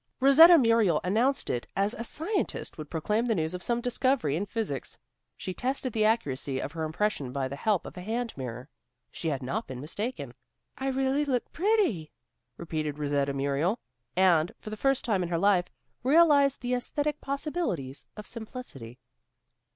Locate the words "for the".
14.59-14.75